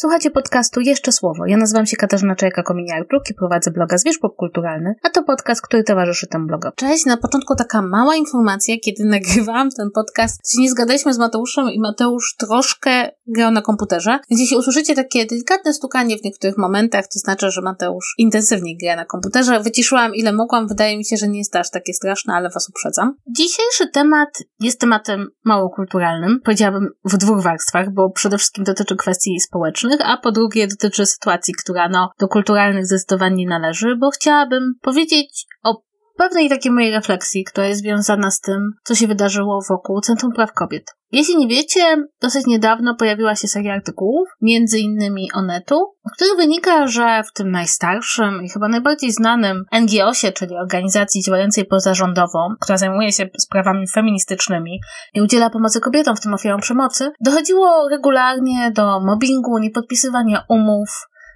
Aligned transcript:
Słuchacie 0.00 0.30
podcastu 0.30 0.80
Jeszcze 0.80 1.12
Słowo. 1.12 1.46
Ja 1.46 1.56
nazywam 1.56 1.86
się 1.86 1.96
Katarzyna 1.96 2.34
Czajka-Kominiarczuk 2.34 3.30
i 3.30 3.34
prowadzę 3.34 3.70
bloga 3.70 3.98
Zwierz 3.98 4.18
Popkulturalny, 4.18 4.94
a 5.02 5.10
to 5.10 5.22
podcast, 5.22 5.62
który 5.62 5.84
towarzyszy 5.84 6.26
temu 6.26 6.46
blogowi. 6.46 6.76
Cześć, 6.76 7.06
na 7.06 7.16
początku 7.16 7.54
taka 7.54 7.82
mała 7.82 8.16
informacja, 8.16 8.74
kiedy 8.84 9.04
nagrywałam 9.14 9.70
ten 9.70 9.90
podcast, 9.94 10.52
się 10.52 10.60
nie 10.60 10.70
zgadaliśmy 10.70 11.14
z 11.14 11.18
Mateuszem 11.18 11.70
i 11.70 11.80
Mateusz 11.80 12.36
troszkę 12.36 13.10
grał 13.26 13.50
na 13.50 13.62
komputerze, 13.62 14.18
więc 14.30 14.40
jeśli 14.40 14.56
usłyszycie 14.56 14.94
takie 14.94 15.26
delikatne 15.26 15.74
stukanie 15.74 16.18
w 16.18 16.24
niektórych 16.24 16.58
momentach, 16.58 17.04
to 17.04 17.18
znaczy, 17.18 17.50
że 17.50 17.62
Mateusz 17.62 18.14
intensywnie 18.18 18.76
gra 18.82 18.96
na 18.96 19.04
komputerze. 19.04 19.60
Wyciszyłam 19.60 20.14
ile 20.14 20.32
mogłam, 20.32 20.68
wydaje 20.68 20.98
mi 20.98 21.04
się, 21.04 21.16
że 21.16 21.28
nie 21.28 21.38
jest 21.38 21.56
aż 21.56 21.70
takie 21.70 21.94
straszne, 21.94 22.34
ale 22.34 22.50
was 22.50 22.68
uprzedzam. 22.68 23.14
Dzisiejszy 23.36 23.88
temat 23.92 24.28
jest 24.60 24.80
tematem 24.80 25.28
mało 25.44 25.70
kulturalnym, 25.70 26.40
powiedziałabym 26.44 26.88
w 27.04 27.16
dwóch 27.16 27.42
warstwach, 27.42 27.94
bo 27.94 28.10
przede 28.10 28.38
wszystkim 28.38 28.64
dotyczy 28.64 28.96
kwestii 28.96 29.40
społecznych, 29.40 29.87
a 30.00 30.16
po 30.16 30.32
drugie 30.32 30.66
dotyczy 30.66 31.06
sytuacji, 31.06 31.54
która 31.54 31.88
no, 31.88 32.10
do 32.20 32.28
kulturalnych 32.28 32.86
zdecydowanie 32.86 33.36
nie 33.36 33.46
należy, 33.46 33.96
bo 33.96 34.10
chciałabym 34.10 34.74
powiedzieć 34.82 35.46
o 35.64 35.87
pewnej 36.18 36.48
takiej 36.48 36.72
mojej 36.72 36.92
refleksji, 36.92 37.44
która 37.44 37.66
jest 37.66 37.80
związana 37.80 38.30
z 38.30 38.40
tym, 38.40 38.70
co 38.84 38.94
się 38.94 39.06
wydarzyło 39.06 39.60
wokół 39.68 40.00
Centrum 40.00 40.32
Praw 40.32 40.52
Kobiet. 40.52 40.84
Jeśli 41.12 41.36
nie 41.36 41.48
wiecie, 41.48 41.80
dosyć 42.22 42.46
niedawno 42.46 42.94
pojawiła 42.94 43.34
się 43.34 43.48
seria 43.48 43.74
artykułów, 43.74 44.28
między 44.40 44.78
innymi 44.78 45.28
Onetu, 45.34 45.94
z 46.12 46.12
których 46.12 46.36
wynika, 46.36 46.86
że 46.86 47.22
w 47.22 47.32
tym 47.32 47.50
najstarszym 47.50 48.42
i 48.44 48.48
chyba 48.48 48.68
najbardziej 48.68 49.12
znanym 49.12 49.64
NGO-sie, 49.80 50.32
czyli 50.32 50.56
organizacji 50.56 51.22
działającej 51.22 51.64
pozarządowo, 51.64 52.48
która 52.60 52.78
zajmuje 52.78 53.12
się 53.12 53.28
sprawami 53.38 53.86
feministycznymi 53.94 54.80
i 55.14 55.20
udziela 55.20 55.50
pomocy 55.50 55.80
kobietom, 55.80 56.16
w 56.16 56.20
tym 56.20 56.34
ofiarom 56.34 56.60
przemocy, 56.60 57.10
dochodziło 57.20 57.88
regularnie 57.90 58.70
do 58.74 59.00
mobbingu, 59.00 59.58
niepodpisywania 59.58 60.44
umów, 60.48 60.88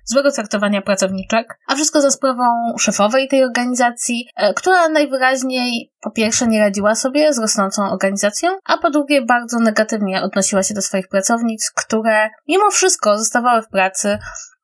złego 0.05 0.33
traktowania 0.33 0.83
pracowniczek, 0.83 1.59
a 1.69 1.75
wszystko 1.75 2.01
za 2.01 2.11
sprawą 2.11 2.45
szefowej 2.79 3.29
tej 3.29 3.45
organizacji, 3.45 4.29
e, 4.37 4.55
która 4.55 4.89
najwyraźniej 4.89 5.93
po 6.01 6.11
pierwsze 6.11 6.47
nie 6.47 6.61
radziła 6.61 6.95
sobie 6.95 7.33
z 7.33 7.39
rosnącą 7.39 7.91
organizacją, 7.91 8.51
a 8.65 8.79
po 8.79 8.91
drugie 8.91 9.23
bardzo 9.23 9.59
negatywnie 9.59 10.23
odnosiła 10.23 10.63
się 10.63 10.75
do 10.75 10.83
swoich 10.83 11.09
pracownic, 11.09 11.73
które 11.77 12.31
mimo 12.49 12.71
wszystko 12.71 13.19
zostawały 13.19 13.63
w 13.63 13.69
pracy, 13.69 14.19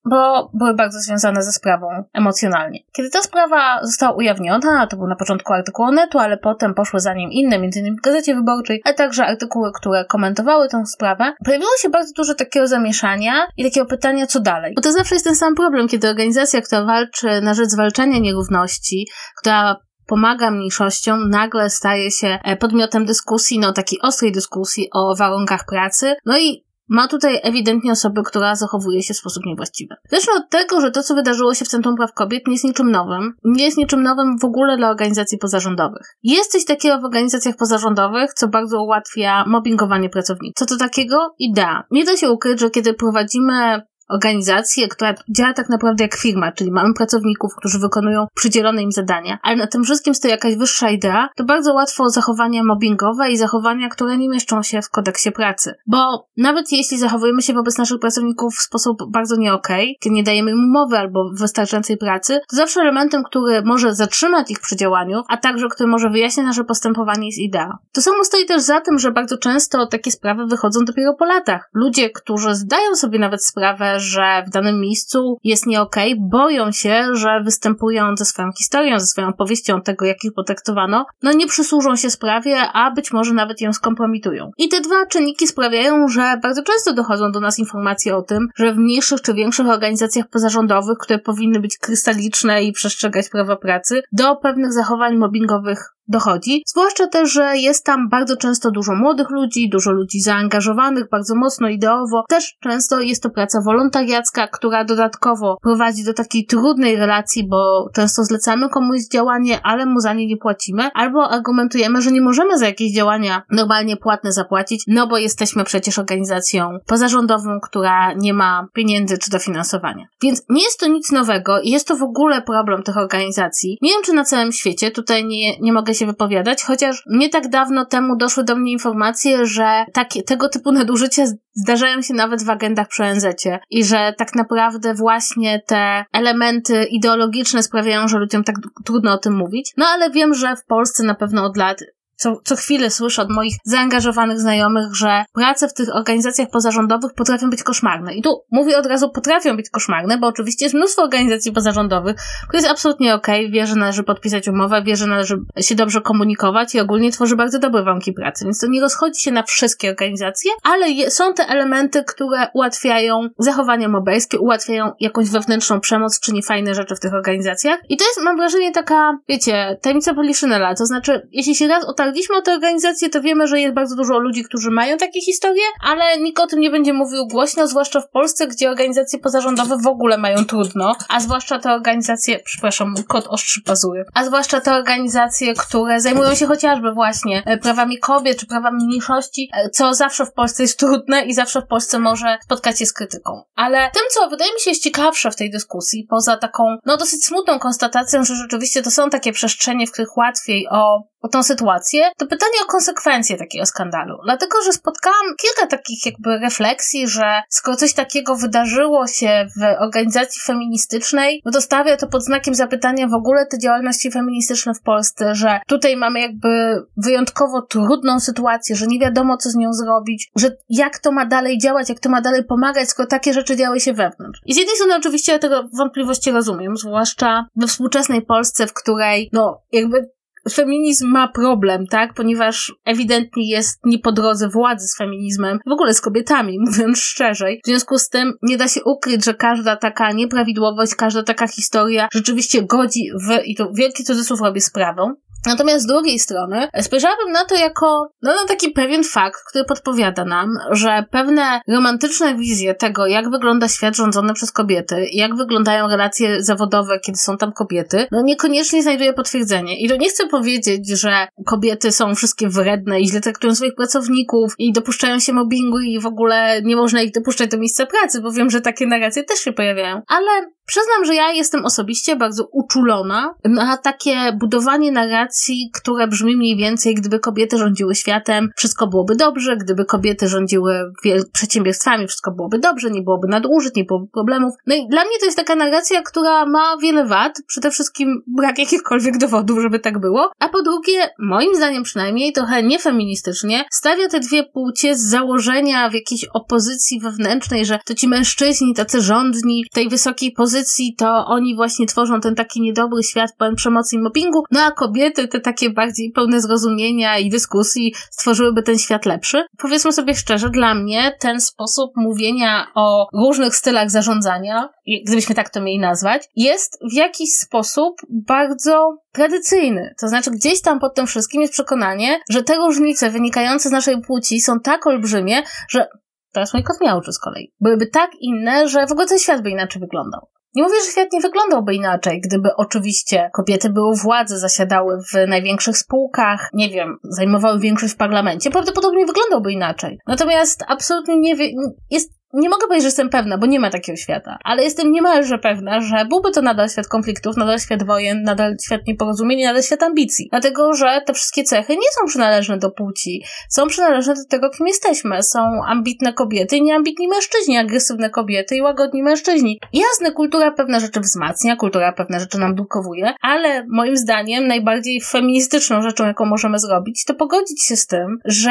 bo 0.09 0.51
były 0.55 0.75
bardzo 0.75 0.99
związane 1.01 1.43
ze 1.43 1.53
sprawą 1.53 1.87
emocjonalnie. 2.13 2.81
Kiedy 2.97 3.11
ta 3.11 3.23
sprawa 3.23 3.81
została 3.83 4.13
ujawniona, 4.13 4.87
to 4.87 4.97
był 4.97 5.07
na 5.07 5.17
początku 5.17 5.53
artykuł 5.53 5.85
Onetu, 5.85 6.19
ale 6.19 6.37
potem 6.37 6.75
poszły 6.75 7.01
za 7.01 7.15
nim 7.15 7.31
inne, 7.33 7.57
m.in. 7.57 7.97
w 7.97 8.01
Gazecie 8.01 8.35
Wyborczej, 8.35 8.81
a 8.85 8.93
także 8.93 9.27
artykuły, 9.27 9.71
które 9.81 10.05
komentowały 10.05 10.69
tę 10.69 10.87
sprawę, 10.87 11.33
pojawiło 11.45 11.71
się 11.79 11.89
bardzo 11.89 12.13
dużo 12.17 12.35
takiego 12.35 12.67
zamieszania 12.67 13.47
i 13.57 13.65
takiego 13.65 13.87
pytania, 13.87 14.27
co 14.27 14.41
dalej. 14.41 14.73
Bo 14.77 14.83
to 14.83 14.93
zawsze 14.93 15.15
jest 15.15 15.25
ten 15.25 15.37
sam 15.37 15.55
problem, 15.55 15.89
kiedy 15.89 16.09
organizacja, 16.09 16.61
która 16.61 16.85
walczy 16.85 17.41
na 17.41 17.55
rzecz 17.55 17.69
zwalczania 17.69 18.19
nierówności, 18.19 19.09
która 19.39 19.77
pomaga 20.09 20.51
mniejszościom, 20.51 21.31
nagle 21.31 21.71
staje 21.71 22.11
się 22.11 22.39
e, 22.45 22.57
podmiotem 22.57 23.07
dyskusji, 23.07 23.59
no 23.59 23.73
takiej 23.73 23.99
ostrej 24.03 24.33
dyskusji 24.33 24.89
o 24.93 25.17
warunkach 25.17 25.65
pracy, 25.67 26.15
no 26.27 26.39
i 26.39 26.68
ma 26.89 27.09
tutaj 27.09 27.41
ewidentnie 27.43 27.93
osobę, 27.93 28.23
która 28.27 28.55
zachowuje 28.55 29.03
się 29.03 29.15
w 29.15 29.17
sposób 29.17 29.43
niewłaściwy. 29.47 29.95
Zacznę 30.11 30.33
od 30.33 30.51
tego, 30.51 30.81
że 30.81 30.91
to, 30.91 31.03
co 31.03 31.15
wydarzyło 31.15 31.55
się 31.55 31.65
w 31.65 31.69
Centrum 31.69 31.97
Praw 31.97 32.13
Kobiet, 32.13 32.47
nie 32.47 32.53
jest 32.53 32.65
niczym 32.65 32.91
nowym. 32.91 33.35
Nie 33.45 33.65
jest 33.65 33.77
niczym 33.77 34.03
nowym 34.03 34.39
w 34.39 34.45
ogóle 34.45 34.77
dla 34.77 34.91
organizacji 34.91 35.39
pozarządowych. 35.39 36.17
Jest 36.23 36.53
coś 36.53 36.65
takiego 36.65 37.01
w 37.01 37.05
organizacjach 37.05 37.57
pozarządowych, 37.57 38.35
co 38.35 38.49
bardzo 38.49 38.83
ułatwia 38.83 39.45
mobbingowanie 39.47 40.09
pracowników. 40.09 40.55
Co 40.57 40.67
to 40.67 40.77
takiego? 40.77 41.35
Idea. 41.39 41.85
Nie 41.91 42.05
da 42.05 42.17
się 42.17 42.31
ukryć, 42.31 42.61
że 42.61 42.71
kiedy 42.71 42.95
prowadzimy 42.95 43.83
organizację, 44.09 44.89
która 44.89 45.15
działa 45.29 45.53
tak 45.53 45.69
naprawdę 45.69 46.05
jak 46.05 46.15
firma, 46.15 46.53
czyli 46.53 46.71
mamy 46.73 46.95
pracowników, 46.95 47.55
którzy 47.57 47.79
wykonują 47.79 48.27
przydzielone 48.35 48.83
im 48.83 48.93
zadania, 48.93 49.39
ale 49.43 49.57
na 49.57 49.67
tym 49.67 49.85
wszystkim 49.85 50.15
stoi 50.15 50.31
jakaś 50.31 50.57
wyższa 50.57 50.91
idea, 50.91 51.29
to 51.37 51.45
bardzo 51.45 51.75
łatwo 51.75 52.09
zachowania 52.09 52.65
mobbingowe 52.65 53.31
i 53.31 53.37
zachowania, 53.37 53.89
które 53.89 54.19
nie 54.19 54.29
mieszczą 54.29 54.63
się 54.63 54.83
w 54.83 54.91
kodeksie 54.91 55.33
pracy. 55.33 55.75
Bo 55.87 56.29
nawet 56.37 56.73
jeśli 56.73 56.99
zachowujemy 56.99 57.43
się 57.43 57.53
wobec 57.53 57.79
naszych 57.79 57.99
pracowników 57.99 58.55
w 58.55 58.63
sposób 58.63 58.99
bardzo 59.11 59.37
nie 59.37 59.53
okej, 59.53 59.97
okay, 60.01 60.13
nie 60.13 60.23
dajemy 60.23 60.51
im 60.51 60.59
umowy 60.59 60.99
albo 60.99 61.31
wystarczającej 61.35 61.97
pracy, 61.97 62.41
to 62.51 62.57
zawsze 62.57 62.81
elementem, 62.81 63.23
który 63.25 63.63
może 63.63 63.95
zatrzymać 63.95 64.51
ich 64.51 64.61
przy 64.61 64.77
działaniu, 64.77 65.23
a 65.29 65.37
także 65.37 65.69
który 65.69 65.89
może 65.89 66.11
wyjaśnić 66.11 66.47
nasze 66.47 66.65
postępowanie 66.65 67.27
jest 67.27 67.39
idea. 67.39 67.79
To 67.93 68.03
samo 68.03 68.25
stoi 68.25 68.47
też 68.47 68.63
za 68.63 68.81
tym, 68.81 68.99
że 68.99 69.13
bardzo 69.13 69.39
często 69.39 69.87
takie 69.87 70.11
sprawy 70.11 70.47
wychodzą 70.47 70.85
dopiero 70.85 71.15
po 71.15 71.25
latach. 71.25 71.71
Ludzie, 71.75 72.11
którzy 72.11 72.55
zdają 72.55 72.95
sobie 72.95 73.19
nawet 73.19 73.45
sprawę, 73.45 73.98
że 73.99 74.45
w 74.47 74.51
danym 74.51 74.81
miejscu 74.81 75.39
jest 75.45 75.67
nie 75.67 75.81
okay, 75.81 76.15
boją 76.19 76.73
się, 76.73 77.05
że 77.13 77.41
występując 77.45 78.19
ze 78.19 78.25
swoją 78.25 78.51
historią, 78.59 79.01
ze 79.01 79.07
swoją 79.07 79.29
opowieścią 79.29 79.81
tego, 79.81 80.05
jak 80.05 80.25
ich 80.25 80.33
potraktowano, 80.33 81.07
no 81.23 81.33
nie 81.33 81.47
przysłużą 81.47 81.97
się 81.97 82.11
sprawie, 82.11 82.61
a 82.73 82.91
być 82.91 83.13
może 83.13 83.35
nawet 83.35 83.61
ją 83.61 83.73
skompromitują. 83.73 84.51
I 84.59 84.69
te 84.69 84.81
dwa 84.81 85.07
czynniki 85.07 85.47
sprawiają, 85.47 86.09
że 86.09 86.39
bardzo 86.43 86.63
często 86.63 86.93
dochodzą 86.93 87.33
do 87.33 87.41
nas 87.41 87.59
informacje 87.59 88.17
o 88.17 88.23
tym, 88.23 88.49
że 88.57 88.73
w 88.73 88.77
mniejszych 88.77 89.23
czy 89.23 89.35
większych 89.35 89.69
organizacjach 89.69 90.29
pozarządowych, 90.29 90.99
które 90.99 91.19
powinny 91.19 91.61
być 91.61 91.79
krystaliczne 91.79 92.65
i 92.65 92.73
przestrzegać 92.73 93.29
prawa 93.29 93.57
pracy, 93.57 94.03
do 94.13 94.37
pewnych 94.37 94.73
zachowań 94.73 95.17
mobbingowych 95.17 95.98
dochodzi. 96.09 96.63
Zwłaszcza 96.67 97.07
też, 97.07 97.33
że 97.33 97.57
jest 97.57 97.85
tam 97.85 98.09
bardzo 98.09 98.37
często 98.37 98.71
dużo 98.71 98.95
młodych 98.95 99.31
ludzi, 99.31 99.71
dużo 99.71 99.93
ludzi 99.93 100.21
zaangażowanych 100.21 101.09
bardzo 101.11 101.35
mocno 101.35 101.69
ideowo. 101.69 102.25
Też 102.29 102.57
często 102.61 103.01
jest 103.01 103.23
to 103.23 103.31
praca 103.31 103.61
wolontariacka, 103.61 104.49
która 104.49 104.85
dodatkowo 104.85 105.57
prowadzi 105.63 106.05
do 106.05 106.15
takiej 106.15 106.47
trudnej 106.47 106.97
relacji, 106.97 107.49
bo 107.49 107.89
często 107.95 108.25
zlecamy 108.25 108.69
komuś 108.69 109.01
działanie, 109.13 109.61
ale 109.63 109.87
mu 109.87 110.01
za 110.01 110.13
nie 110.13 110.27
nie 110.27 110.37
płacimy, 110.37 110.91
albo 110.95 111.31
argumentujemy, 111.31 112.03
że 112.03 112.13
nie 112.13 112.21
możemy 112.21 112.59
za 112.59 112.67
jakieś 112.67 112.93
działania 112.93 113.43
normalnie 113.51 113.97
płatne 113.97 114.33
zapłacić, 114.33 114.85
no 114.87 115.07
bo 115.07 115.19
jesteśmy 115.19 115.65
przecież 115.65 115.99
organizacją 115.99 116.79
pozarządową, 116.87 117.61
która 117.63 118.13
nie 118.13 118.35
ma 118.35 118.67
pieniędzy 118.73 119.19
czy 119.19 119.31
dofinansowania. 119.31 120.07
Więc 120.23 120.43
nie 120.49 120.63
jest 120.63 120.81
to 120.81 120.89
nic 120.89 121.13
nowego 121.13 121.61
i 121.61 121.71
jest 121.71 121.89
to 121.89 121.97
w 121.97 122.03
ogóle 122.03 122.43
problem 122.43 122.83
tych 122.83 122.97
organizacji. 122.97 123.79
Nie 123.83 123.91
wiem, 123.91 124.03
czy 124.05 124.13
na 124.13 124.25
całym 124.25 124.53
świecie, 124.53 124.91
tutaj 124.91 125.25
nie, 125.25 125.59
nie 125.61 125.73
mogę 125.73 125.95
się 125.99 126.07
wypowiadać, 126.07 126.63
chociaż 126.63 127.03
nie 127.11 127.29
tak 127.29 127.49
dawno 127.49 127.87
temu 127.87 128.17
doszły 128.17 128.45
do 128.45 128.57
mnie 128.57 128.73
informacje, 128.73 129.47
że 129.47 129.85
takie, 129.93 130.23
tego 130.23 130.49
typu 130.49 130.73
nadużycia 130.73 131.25
zdarzają 131.55 132.03
się 132.03 132.15
nawet 132.15 132.43
w 132.43 132.51
agendach 132.51 132.89
przy 132.89 133.05
ONZ 133.05 133.27
i 133.71 133.85
że 133.85 134.15
tak 134.19 134.35
naprawdę 134.35 134.95
właśnie 134.95 135.63
te 135.67 136.05
elementy 136.13 136.85
ideologiczne 136.85 137.63
sprawiają, 137.63 138.09
że 138.09 138.19
ludziom 138.19 138.45
tak 138.45 138.57
trudno 138.85 139.13
o 139.13 139.19
tym 139.19 139.37
mówić. 139.37 139.73
No 139.77 139.87
ale 139.87 140.11
wiem, 140.11 140.35
że 140.35 140.57
w 140.57 140.65
Polsce 140.65 141.03
na 141.03 141.15
pewno 141.15 141.45
od 141.45 141.57
lat 141.57 141.81
co, 142.19 142.41
co 142.45 142.57
chwilę 142.57 142.91
słyszę 142.91 143.23
od 143.23 143.31
moich 143.31 143.55
zaangażowanych 143.65 144.41
znajomych, 144.41 144.95
że 144.95 145.25
prace 145.35 145.69
w 145.69 145.75
tych 145.75 145.97
organizacjach 145.97 146.51
pozarządowych 146.51 147.15
potrafią 147.15 147.51
być 147.51 147.63
koszmarne. 147.63 148.15
I 148.15 148.23
tu 148.23 148.31
mówię 148.51 148.79
od 148.79 148.87
razu, 148.87 149.11
potrafią 149.11 149.57
być 149.57 149.71
koszmarne, 149.71 150.19
bo 150.19 150.27
oczywiście 150.27 150.65
jest 150.65 150.75
mnóstwo 150.75 151.03
organizacji 151.03 151.53
pozarządowych, 151.53 152.17
które 152.49 152.59
jest 152.59 152.71
absolutnie 152.71 153.15
okej, 153.15 153.41
okay, 153.41 153.53
wie, 153.53 153.67
że 153.67 153.75
należy 153.75 154.03
podpisać 154.03 154.49
umowę, 154.49 154.83
wie, 154.83 154.97
że 154.97 155.07
należy 155.07 155.39
się 155.61 155.75
dobrze 155.75 156.01
komunikować 156.01 156.75
i 156.75 156.81
ogólnie 156.81 157.13
tworzy 157.13 157.37
bardzo 157.37 157.59
dobre 157.59 157.83
warunki 157.83 158.13
pracy. 158.13 158.45
Więc 158.45 158.61
to 158.61 158.67
nie 158.67 158.81
rozchodzi 158.81 159.23
się 159.23 159.33
na 159.33 159.43
wszystkie 159.43 159.91
organizacje, 159.91 160.51
ale 160.63 160.91
je, 160.91 161.11
są 161.11 161.35
te 161.35 161.47
elementy, 161.47 162.05
które 162.05 162.47
ułatwiają 162.55 163.29
zachowania 163.39 163.89
mobelskie, 163.89 164.39
ułatwiają 164.39 164.93
jakąś 165.01 165.31
wewnętrzną 165.31 165.81
przemoc 165.81 166.21
czy 166.21 166.33
niefajne 166.33 166.75
rzeczy 166.75 166.97
w 166.97 167.01
tych 167.01 167.15
organizacjach. 167.15 167.79
I 167.89 167.97
to 167.97 168.05
jest, 168.05 168.21
mam 168.23 168.37
wrażenie, 168.37 168.73
taka, 168.73 169.19
wiecie, 169.29 169.79
tajemnica 169.83 170.15
Poliszynela. 170.15 170.75
To 170.75 170.87
znaczy, 170.87 171.29
jeśli 171.33 171.55
się 171.55 171.69
raz 171.69 171.85
otarł 171.85 172.08
dotarliśmy 172.09 172.37
o 172.37 172.43
tę 172.43 172.55
organizację, 172.55 173.09
to 173.09 173.21
wiemy, 173.21 173.47
że 173.47 173.61
jest 173.61 173.75
bardzo 173.75 173.97
dużo 173.97 174.19
ludzi, 174.19 174.45
którzy 174.45 174.71
mają 174.71 174.97
takie 174.97 175.21
historie, 175.21 175.63
ale 175.85 176.19
nikt 176.19 176.41
o 176.41 176.47
tym 176.47 176.61
nie 176.61 176.71
będzie 176.71 176.93
mówił 176.93 177.27
głośno, 177.27 177.67
zwłaszcza 177.67 178.01
w 178.01 178.11
Polsce, 178.11 178.47
gdzie 178.47 178.71
organizacje 178.71 179.19
pozarządowe 179.19 179.77
w 179.79 179.87
ogóle 179.87 180.19
mają 180.19 180.45
trudno, 180.45 180.97
a 181.09 181.21
zwłaszcza 181.21 181.59
te 181.59 181.73
organizacje, 181.73 182.39
przepraszam, 182.45 182.95
kot 183.09 183.27
ostrzy 183.29 183.63
pazury, 183.63 184.05
a 184.15 184.25
zwłaszcza 184.25 184.61
te 184.61 184.75
organizacje, 184.75 185.55
które 185.55 186.01
zajmują 186.01 186.35
się 186.35 186.47
chociażby 186.47 186.93
właśnie 186.93 187.43
e, 187.47 187.59
prawami 187.59 187.99
kobiet 187.99 188.39
czy 188.39 188.47
prawami 188.47 188.85
mniejszości, 188.87 189.51
e, 189.53 189.71
co 189.71 189.95
zawsze 189.95 190.27
w 190.27 190.33
Polsce 190.33 190.63
jest 190.63 190.79
trudne 190.79 191.25
i 191.25 191.35
zawsze 191.35 191.61
w 191.61 191.67
Polsce 191.67 191.99
może 191.99 192.39
spotkać 192.45 192.79
się 192.79 192.87
z 192.87 192.93
krytyką. 192.93 193.43
Ale 193.55 193.79
tym, 193.79 194.03
co 194.11 194.29
wydaje 194.29 194.53
mi 194.55 194.61
się 194.61 194.71
jest 194.71 194.83
ciekawsze 194.83 195.31
w 195.31 195.37
tej 195.37 195.51
dyskusji, 195.51 196.07
poza 196.11 196.37
taką, 196.37 196.77
no 196.87 196.97
dosyć 196.97 197.25
smutną 197.25 197.59
konstatacją, 197.59 198.25
że 198.25 198.35
rzeczywiście 198.35 198.83
to 198.83 198.91
są 198.91 199.11
takie 199.11 199.33
przestrzenie, 199.33 199.87
w 199.87 199.93
których 199.93 200.17
łatwiej 200.17 200.67
o 200.71 201.03
o 201.21 201.29
tą 201.29 201.43
sytuację, 201.43 202.11
to 202.17 202.27
pytanie 202.27 202.53
o 202.65 202.71
konsekwencje 202.71 203.37
takiego 203.37 203.67
skandalu. 203.67 204.19
Dlatego, 204.25 204.63
że 204.63 204.73
spotkałam 204.73 205.27
kilka 205.43 205.67
takich 205.67 206.07
jakby 206.07 206.39
refleksji, 206.39 207.09
że 207.09 207.43
skoro 207.49 207.77
coś 207.77 207.93
takiego 207.93 208.37
wydarzyło 208.37 209.07
się 209.07 209.47
w 209.57 209.83
organizacji 209.83 210.43
feministycznej, 210.45 211.43
no 211.45 211.53
to 211.53 211.61
stawia 211.61 211.97
to 211.97 212.07
pod 212.07 212.25
znakiem 212.25 212.55
zapytania 212.55 213.09
w 213.09 213.15
ogóle 213.15 213.47
te 213.47 213.59
działalności 213.59 214.11
feministyczne 214.11 214.75
w 214.75 214.83
Polsce, 214.83 215.35
że 215.35 215.61
tutaj 215.67 215.97
mamy 215.97 216.21
jakby 216.21 216.83
wyjątkowo 216.97 217.63
trudną 217.63 218.21
sytuację, 218.21 218.77
że 218.77 218.87
nie 218.87 218.99
wiadomo, 218.99 219.37
co 219.37 219.51
z 219.51 219.57
nią 219.57 219.73
zrobić, 219.73 220.31
że 220.37 220.57
jak 220.69 220.99
to 220.99 221.13
ma 221.13 221.27
dalej 221.27 221.59
działać, 221.59 221.89
jak 221.89 222.01
to 222.01 222.09
ma 222.09 222.21
dalej 222.21 222.45
pomagać, 222.45 222.89
skoro 222.89 223.09
takie 223.09 223.33
rzeczy 223.35 223.57
działy 223.57 223.81
się 223.81 223.93
wewnątrz. 223.93 224.41
I 224.47 224.55
z 224.55 224.57
jednej 224.57 224.77
strony 224.77 224.97
oczywiście 224.97 225.33
ja 225.33 225.39
tego 225.39 225.69
wątpliwości 225.79 226.31
rozumiem, 226.31 226.77
zwłaszcza 226.77 227.47
we 227.57 227.67
współczesnej 227.67 228.23
Polsce, 228.23 228.67
w 228.67 228.73
której, 228.73 229.31
no, 229.33 229.63
jakby 229.73 230.18
feminizm 230.53 231.09
ma 231.09 231.29
problem, 231.29 231.87
tak? 231.87 232.15
Ponieważ 232.15 232.75
ewidentnie 232.85 233.51
jest 233.51 233.81
nie 233.85 233.99
po 233.99 234.13
drodze 234.13 234.49
władzy 234.49 234.87
z 234.87 234.97
feminizmem, 234.97 235.59
w 235.67 235.73
ogóle 235.73 235.95
z 235.95 236.01
kobietami, 236.01 236.59
mówiąc 236.67 236.99
szczerzej. 236.99 237.61
W 237.65 237.67
związku 237.69 237.99
z 237.99 238.09
tym 238.09 238.33
nie 238.43 238.57
da 238.57 238.69
się 238.69 238.81
ukryć, 238.85 239.25
że 239.25 239.35
każda 239.35 239.77
taka 239.77 240.13
nieprawidłowość, 240.13 240.95
każda 240.95 241.23
taka 241.23 241.49
historia 241.49 242.09
rzeczywiście 242.13 242.63
godzi 242.63 243.11
w, 243.27 243.45
i 243.45 243.55
to 243.55 243.73
wielki 243.75 244.05
cudzysłów 244.05 244.41
robię 244.41 244.61
sprawą, 244.61 245.15
Natomiast 245.47 245.85
z 245.85 245.87
drugiej 245.87 246.19
strony 246.19 246.69
spojrzałabym 246.81 247.33
na 247.33 247.45
to 247.45 247.55
jako 247.55 248.13
no, 248.23 248.35
na 248.35 248.45
taki 248.49 248.71
pewien 248.71 249.05
fakt, 249.05 249.41
który 249.49 249.65
podpowiada 249.65 250.25
nam, 250.25 250.49
że 250.71 251.05
pewne 251.11 251.61
romantyczne 251.69 252.37
wizje 252.37 252.75
tego, 252.75 253.07
jak 253.07 253.31
wygląda 253.31 253.69
świat 253.69 253.97
rządzony 253.97 254.35
przez 254.35 254.53
kobiety, 254.53 255.07
jak 255.13 255.37
wyglądają 255.37 255.89
relacje 255.89 256.43
zawodowe, 256.43 257.01
kiedy 257.01 257.19
są 257.19 257.37
tam 257.37 257.53
kobiety, 257.53 258.07
no 258.13 258.23
niekoniecznie 258.23 258.83
znajduje 258.83 259.13
potwierdzenie. 259.13 259.81
I 259.81 259.89
to 259.89 259.97
nie 259.97 260.09
chcę 260.09 260.27
powiedzieć, 260.27 260.89
że 261.01 261.29
kobiety 261.47 261.93
są 261.93 262.15
wszystkie 262.15 262.49
wredne 262.49 263.01
i 263.01 263.09
źle 263.09 263.21
traktują 263.21 263.55
swoich 263.55 263.75
pracowników 263.75 264.55
i 264.59 264.73
dopuszczają 264.73 265.19
się 265.19 265.33
mobbingu 265.33 265.79
i 265.79 266.01
w 266.01 266.07
ogóle 266.07 266.63
nie 266.63 266.77
można 266.77 267.03
ich 267.03 267.13
dopuszczać 267.13 267.51
do 267.51 267.59
miejsca 267.59 267.87
pracy, 267.87 268.21
bo 268.21 268.33
wiem, 268.33 268.51
że 268.51 268.61
takie 268.61 268.87
narracje 268.87 269.25
też 269.25 269.39
się 269.39 269.53
pojawiają. 269.53 270.03
Ale 270.09 270.58
Przyznam, 270.69 271.05
że 271.05 271.15
ja 271.15 271.33
jestem 271.33 271.65
osobiście 271.65 272.17
bardzo 272.17 272.49
uczulona 272.53 273.35
na 273.45 273.77
takie 273.77 274.33
budowanie 274.41 274.93
narracji, 274.93 275.71
które 275.75 276.09
brzmi 276.09 276.37
mniej 276.37 276.57
więcej, 276.57 276.95
gdyby 276.95 277.21
kobiety 277.21 277.59
rządziły 277.59 277.95
światem, 277.95 278.49
wszystko 278.57 278.87
byłoby 278.87 279.17
dobrze, 279.17 279.57
gdyby 279.57 279.85
kobiety 279.85 280.29
rządziły 280.29 280.93
przedsiębiorstwami, 281.33 282.07
wszystko 282.07 282.31
byłoby 282.31 282.59
dobrze, 282.59 282.91
nie 282.91 283.03
byłoby 283.03 283.29
nadużyć, 283.29 283.75
nie 283.75 283.85
byłoby 283.85 284.07
problemów. 284.13 284.55
No 284.67 284.75
i 284.75 284.89
dla 284.89 285.05
mnie 285.05 285.19
to 285.21 285.25
jest 285.25 285.39
taka 285.39 285.55
narracja, 285.55 286.03
która 286.03 286.47
ma 286.47 286.77
wiele 286.83 287.07
wad, 287.07 287.33
przede 287.47 287.71
wszystkim 287.71 288.23
brak 288.27 288.59
jakichkolwiek 288.59 289.19
dowodów, 289.19 289.61
żeby 289.61 289.79
tak 289.79 290.01
było, 290.01 290.33
a 290.39 290.49
po 290.49 290.63
drugie, 290.63 291.11
moim 291.19 291.55
zdaniem 291.57 291.83
przynajmniej, 291.83 292.33
trochę 292.33 292.63
niefeministycznie, 292.63 293.65
stawia 293.71 294.09
te 294.09 294.21
dwie 294.21 294.45
płcie 294.45 294.97
z 294.97 295.11
założenia 295.11 295.91
w 295.91 295.95
jakiejś 295.95 296.25
opozycji 296.25 297.01
wewnętrznej, 297.01 297.67
że 297.67 297.79
to 297.85 297.95
ci 297.95 298.09
mężczyźni, 298.09 298.75
tacy 298.75 299.01
rządni, 299.01 299.65
tej 299.73 299.89
wysokiej 299.89 300.33
pozycji, 300.33 300.58
to 300.99 301.25
oni 301.27 301.57
właśnie 301.57 301.87
tworzą 301.87 302.21
ten 302.21 302.35
taki 302.35 302.61
niedobry 302.61 303.03
świat 303.03 303.31
pełen 303.39 303.55
przemocy 303.55 303.97
i 303.97 303.99
mobbingu, 303.99 304.45
no 304.51 304.61
a 304.61 304.71
kobiety, 304.71 305.29
te 305.29 305.41
takie 305.41 305.71
bardziej 305.71 306.13
pełne 306.13 306.41
zrozumienia 306.41 307.19
i 307.19 307.31
dyskusji, 307.31 307.95
stworzyłyby 308.11 308.63
ten 308.63 308.79
świat 308.79 309.07
lepszy. 309.07 309.45
Powiedzmy 309.59 309.93
sobie 309.93 310.15
szczerze, 310.15 310.51
dla 310.51 310.75
mnie 310.75 311.17
ten 311.21 311.41
sposób 311.41 311.93
mówienia 311.97 312.67
o 312.75 313.07
różnych 313.13 313.57
stylach 313.57 313.91
zarządzania, 313.91 314.69
gdybyśmy 315.07 315.35
tak 315.35 315.51
to 315.51 315.61
mieli 315.61 315.79
nazwać, 315.79 316.23
jest 316.37 316.79
w 316.91 316.95
jakiś 316.95 317.31
sposób 317.33 317.95
bardzo 318.11 318.97
tradycyjny. 319.13 319.95
To 320.01 320.09
znaczy, 320.09 320.31
gdzieś 320.31 320.61
tam 320.61 320.81
pod 320.81 320.95
tym 320.95 321.07
wszystkim 321.07 321.41
jest 321.41 321.53
przekonanie, 321.53 322.21
że 322.31 322.43
te 322.43 322.57
różnice 322.57 323.11
wynikające 323.11 323.69
z 323.69 323.73
naszej 323.73 324.01
płci 324.01 324.41
są 324.41 324.61
tak 324.61 324.87
olbrzymie, 324.87 325.43
że 325.69 325.87
teraz 326.33 326.55
mój 326.55 326.63
kot 326.63 326.77
miałczy 326.81 327.13
z 327.13 327.19
kolei, 327.19 327.53
byłyby 327.61 327.87
tak 327.87 328.11
inne, 328.21 328.69
że 328.69 328.87
w 328.87 328.93
ogóle 328.93 329.07
ten 329.07 329.19
świat 329.19 329.43
by 329.43 329.51
inaczej 329.51 329.81
wyglądał. 329.81 330.29
Nie 330.59 330.65
mówię, 330.65 330.77
że 330.87 330.93
świat 330.93 331.13
nie 331.13 331.21
wyglądałby 331.21 331.75
inaczej, 331.75 332.21
gdyby 332.21 332.49
oczywiście 332.57 333.31
kobiety 333.33 333.71
były 333.71 333.97
władzy, 333.97 334.39
zasiadały 334.39 334.99
w 335.13 335.29
największych 335.29 335.79
spółkach, 335.79 336.51
nie 336.53 336.69
wiem, 336.71 336.99
zajmowały 337.03 337.61
większość 337.61 337.95
w 337.95 337.97
parlamencie. 337.97 338.51
Prawdopodobnie 338.51 339.07
wyglądałby 339.07 339.53
inaczej. 339.53 339.99
Natomiast 340.07 340.65
absolutnie 340.69 341.17
nie 341.21 341.37
wie, 341.37 341.51
jest 341.91 342.18
nie 342.33 342.49
mogę 342.49 342.63
powiedzieć, 342.63 342.83
że 342.83 342.89
jestem 342.89 343.09
pewna, 343.09 343.39
bo 343.39 343.47
nie 343.47 343.61
ma 343.61 343.71
takiego 343.71 343.97
świata, 343.97 344.39
ale 344.45 344.63
jestem 344.63 344.93
niemalże 344.93 345.39
pewna, 345.39 345.81
że 345.81 346.05
byłby 346.09 346.31
to 346.31 346.43
nadal 346.43 346.69
świat 346.69 346.89
konfliktów, 346.89 347.37
nadal 347.37 347.59
świat 347.59 347.87
wojen, 347.87 348.23
nadal 348.23 348.57
świat 348.67 348.81
nieporozumień, 348.87 349.45
nadal 349.45 349.63
świat 349.63 349.83
ambicji. 349.83 350.29
Dlatego, 350.31 350.75
że 350.75 351.03
te 351.07 351.15
wszystkie 351.15 351.45
cechy 351.45 351.73
nie 351.73 351.89
są 352.01 352.07
przynależne 352.07 352.59
do 352.59 352.71
płci, 352.71 353.25
są 353.49 353.67
przynależne 353.67 354.15
do 354.15 354.25
tego, 354.25 354.51
kim 354.51 354.67
jesteśmy. 354.67 355.23
Są 355.23 355.39
ambitne 355.67 356.13
kobiety 356.13 356.57
i 356.57 356.63
nieambitni 356.63 357.09
mężczyźni, 357.09 357.59
agresywne 357.59 358.11
kobiety 358.11 358.57
i 358.57 358.63
łagodni 358.63 359.03
mężczyźni. 359.03 359.61
Jasne, 359.73 360.13
kultura 360.13 360.51
pewne 360.51 360.81
rzeczy 360.81 361.01
wzmacnia, 361.01 361.57
kultura 361.57 361.93
pewne 361.93 362.21
rzeczy 362.21 362.39
nam 362.39 362.55
dukowuje, 362.55 363.15
ale 363.23 363.67
moim 363.69 363.97
zdaniem 363.97 364.47
najbardziej 364.47 365.01
feministyczną 365.01 365.83
rzeczą, 365.83 366.07
jaką 366.07 366.25
możemy 366.25 366.59
zrobić, 366.59 367.05
to 367.05 367.15
pogodzić 367.15 367.65
się 367.65 367.77
z 367.77 367.87
tym, 367.87 368.19
że 368.25 368.51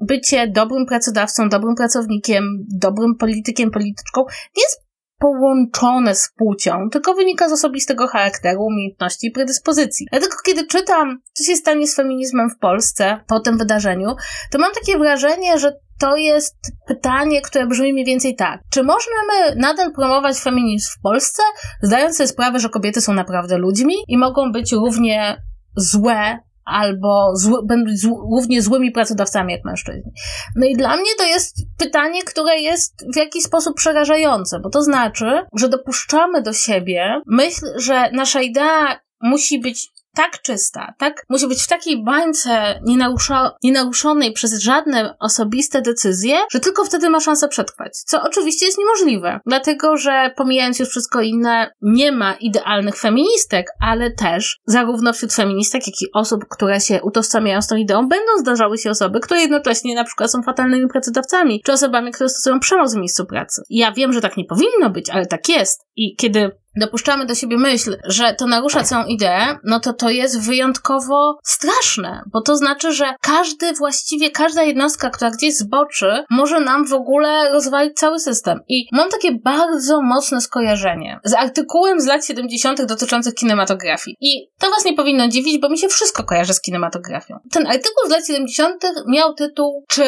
bycie 0.00 0.46
dobrym 0.46 0.86
pracodawcą, 0.86 1.48
dobrym 1.48 1.74
pracownikiem, 1.74 2.44
dobrym 2.68 3.17
politykiem, 3.18 3.70
polityczką 3.70 4.20
nie 4.56 4.62
jest 4.62 4.88
połączone 5.18 6.14
z 6.14 6.30
płcią, 6.36 6.90
tylko 6.92 7.14
wynika 7.14 7.48
z 7.48 7.52
osobistego 7.52 8.08
charakteru, 8.08 8.60
umiejętności 8.64 9.26
i 9.26 9.30
predyspozycji. 9.30 10.06
Dlatego 10.12 10.36
kiedy 10.46 10.66
czytam, 10.66 11.18
co 11.32 11.44
się 11.44 11.56
stanie 11.56 11.86
z 11.86 11.96
feminizmem 11.96 12.50
w 12.50 12.58
Polsce 12.58 13.20
po 13.26 13.40
tym 13.40 13.58
wydarzeniu, 13.58 14.08
to 14.50 14.58
mam 14.58 14.72
takie 14.72 14.98
wrażenie, 14.98 15.58
że 15.58 15.72
to 16.00 16.16
jest 16.16 16.56
pytanie, 16.88 17.42
które 17.42 17.66
brzmi 17.66 17.92
mniej 17.92 18.04
więcej 18.04 18.36
tak. 18.36 18.60
Czy 18.70 18.82
możemy 18.82 19.56
nadal 19.56 19.92
promować 19.92 20.38
feminizm 20.38 20.90
w 20.98 21.02
Polsce, 21.02 21.42
zdając 21.82 22.16
sobie 22.16 22.28
sprawę, 22.28 22.60
że 22.60 22.68
kobiety 22.68 23.00
są 23.00 23.12
naprawdę 23.12 23.58
ludźmi 23.58 23.94
i 24.08 24.18
mogą 24.18 24.52
być 24.52 24.72
równie 24.72 25.42
złe 25.76 26.38
albo 26.68 27.36
zły, 27.36 27.66
będą 27.66 27.90
równie 28.30 28.62
złymi 28.62 28.90
pracodawcami 28.90 29.52
jak 29.52 29.64
mężczyźni. 29.64 30.12
No 30.56 30.66
i 30.66 30.76
dla 30.76 30.96
mnie 30.96 31.10
to 31.18 31.24
jest 31.24 31.56
pytanie, 31.78 32.22
które 32.22 32.60
jest 32.60 33.04
w 33.14 33.16
jakiś 33.16 33.42
sposób 33.42 33.76
przerażające, 33.76 34.60
bo 34.60 34.70
to 34.70 34.82
znaczy, 34.82 35.26
że 35.54 35.68
dopuszczamy 35.68 36.42
do 36.42 36.52
siebie 36.52 37.20
myśl, 37.26 37.66
że 37.76 38.10
nasza 38.12 38.40
idea 38.40 39.00
musi 39.20 39.58
być 39.58 39.88
tak 40.14 40.42
czysta, 40.42 40.94
tak, 40.98 41.24
musi 41.28 41.46
być 41.46 41.62
w 41.62 41.68
takiej 41.68 42.04
bańce 42.04 42.80
nienarusza, 42.84 43.52
nienaruszonej 43.62 44.32
przez 44.32 44.62
żadne 44.62 45.16
osobiste 45.20 45.82
decyzje, 45.82 46.38
że 46.52 46.60
tylko 46.60 46.84
wtedy 46.84 47.10
ma 47.10 47.20
szansę 47.20 47.48
przetrwać. 47.48 47.98
Co 48.06 48.22
oczywiście 48.22 48.66
jest 48.66 48.78
niemożliwe, 48.78 49.40
dlatego 49.46 49.96
że 49.96 50.30
pomijając 50.36 50.78
już 50.78 50.88
wszystko 50.88 51.20
inne, 51.20 51.70
nie 51.82 52.12
ma 52.12 52.34
idealnych 52.34 52.96
feministek, 52.96 53.66
ale 53.80 54.10
też 54.10 54.58
zarówno 54.66 55.12
wśród 55.12 55.32
feministek, 55.32 55.86
jak 55.86 56.02
i 56.02 56.12
osób, 56.14 56.44
które 56.50 56.80
się 56.80 57.02
utożsamiają 57.02 57.62
z 57.62 57.66
tą 57.66 57.76
ideą, 57.76 58.08
będą 58.08 58.38
zdarzały 58.38 58.78
się 58.78 58.90
osoby, 58.90 59.20
które 59.20 59.40
jednocześnie 59.40 59.94
na 59.94 60.04
przykład 60.04 60.30
są 60.30 60.42
fatalnymi 60.42 60.88
pracodawcami, 60.88 61.62
czy 61.64 61.72
osobami, 61.72 62.12
które 62.12 62.28
stosują 62.28 62.60
przemoc 62.60 62.94
w 62.94 62.98
miejscu 62.98 63.26
pracy. 63.26 63.62
Ja 63.70 63.92
wiem, 63.92 64.12
że 64.12 64.20
tak 64.20 64.36
nie 64.36 64.44
powinno 64.44 64.90
być, 64.90 65.10
ale 65.10 65.26
tak 65.26 65.48
jest. 65.48 65.80
I 65.96 66.16
kiedy 66.16 66.50
dopuszczamy 66.78 67.26
do 67.26 67.34
siebie 67.34 67.58
myśl, 67.58 67.96
że 68.04 68.34
to 68.34 68.46
narusza 68.46 68.84
całą 68.84 69.06
ideę, 69.06 69.58
no 69.64 69.80
to 69.80 69.92
to 69.92 70.10
jest 70.10 70.40
wyjątkowo 70.40 71.38
straszne, 71.44 72.22
bo 72.32 72.42
to 72.42 72.56
znaczy, 72.56 72.92
że 72.92 73.14
każdy, 73.20 73.72
właściwie 73.72 74.30
każda 74.30 74.62
jednostka, 74.62 75.10
która 75.10 75.30
gdzieś 75.30 75.56
zboczy, 75.56 76.24
może 76.30 76.60
nam 76.60 76.86
w 76.86 76.92
ogóle 76.92 77.52
rozwalić 77.52 77.94
cały 77.94 78.18
system. 78.18 78.60
I 78.68 78.88
mam 78.92 79.10
takie 79.10 79.32
bardzo 79.32 80.02
mocne 80.02 80.40
skojarzenie 80.40 81.20
z 81.24 81.34
artykułem 81.34 82.00
z 82.00 82.06
lat 82.06 82.26
70. 82.26 82.84
dotyczących 82.84 83.34
kinematografii. 83.34 84.16
I 84.20 84.50
to 84.58 84.70
was 84.70 84.84
nie 84.84 84.94
powinno 84.94 85.28
dziwić, 85.28 85.60
bo 85.60 85.68
mi 85.68 85.78
się 85.78 85.88
wszystko 85.88 86.24
kojarzy 86.24 86.54
z 86.54 86.60
kinematografią. 86.60 87.38
Ten 87.50 87.66
artykuł 87.66 88.06
z 88.06 88.10
lat 88.10 88.26
70. 88.26 88.84
miał 89.08 89.34
tytuł, 89.34 89.84
czy 89.88 90.02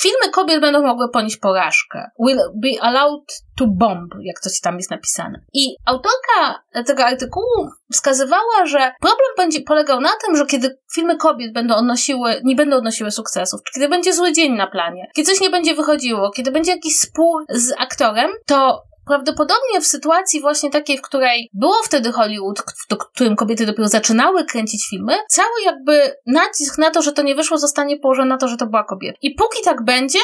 filmy 0.00 0.30
kobiet 0.32 0.60
będą 0.60 0.82
mogły 0.82 1.08
ponieść 1.12 1.36
porażkę? 1.36 2.10
Will 2.26 2.38
be 2.54 2.82
allowed 2.82 3.22
to 3.60 3.66
bomb, 3.66 4.14
jak 4.22 4.40
coś 4.40 4.60
tam 4.60 4.76
jest 4.76 4.90
napisane. 4.90 5.40
I 5.52 5.76
autorka 5.86 6.62
tego 6.86 7.04
artykułu 7.04 7.70
wskazywała, 7.92 8.66
że 8.66 8.92
problem 9.00 9.28
będzie 9.36 9.60
polegał 9.60 10.00
na 10.00 10.10
tym, 10.26 10.36
że 10.36 10.46
kiedy 10.46 10.78
filmy 10.94 11.16
kobiet 11.16 11.52
będą 11.52 11.74
odnosiły, 11.74 12.40
nie 12.44 12.56
będą 12.56 12.76
odnosiły 12.76 13.10
sukcesów, 13.10 13.60
czy 13.66 13.72
kiedy 13.74 13.88
będzie 13.88 14.12
zły 14.12 14.32
dzień 14.32 14.56
na 14.56 14.66
planie, 14.66 15.10
kiedy 15.16 15.30
coś 15.30 15.40
nie 15.40 15.50
będzie 15.50 15.74
wychodziło, 15.74 16.30
kiedy 16.30 16.50
będzie 16.50 16.72
jakiś 16.72 16.96
spór 16.96 17.44
z 17.48 17.72
aktorem, 17.78 18.30
to 18.46 18.82
prawdopodobnie 19.06 19.80
w 19.80 19.86
sytuacji 19.86 20.40
właśnie 20.40 20.70
takiej, 20.70 20.98
w 20.98 21.02
której 21.02 21.50
było 21.52 21.74
wtedy 21.84 22.12
Hollywood, 22.12 22.60
w 22.90 22.96
którym 23.14 23.36
kobiety 23.36 23.66
dopiero 23.66 23.88
zaczynały 23.88 24.44
kręcić 24.44 24.88
filmy, 24.90 25.12
cały 25.28 25.62
jakby 25.64 26.14
nacisk 26.26 26.78
na 26.78 26.90
to, 26.90 27.02
że 27.02 27.12
to 27.12 27.22
nie 27.22 27.34
wyszło, 27.34 27.58
zostanie 27.58 27.98
położony 27.98 28.28
na 28.28 28.38
to, 28.38 28.48
że 28.48 28.56
to 28.56 28.66
była 28.66 28.84
kobieta. 28.84 29.18
I 29.22 29.34
póki 29.34 29.64
tak 29.64 29.84
będzie, 29.84 30.18